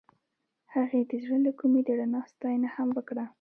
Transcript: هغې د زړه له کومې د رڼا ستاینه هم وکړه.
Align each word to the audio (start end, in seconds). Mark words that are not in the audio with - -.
هغې 0.73 1.01
د 1.09 1.11
زړه 1.23 1.37
له 1.45 1.51
کومې 1.59 1.81
د 1.85 1.89
رڼا 1.99 2.21
ستاینه 2.33 2.69
هم 2.75 2.87
وکړه. 2.97 3.25